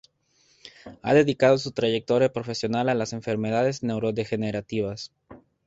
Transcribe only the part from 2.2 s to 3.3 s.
profesional a las